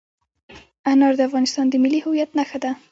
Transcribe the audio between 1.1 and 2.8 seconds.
د افغانستان د ملي هویت نښه ده.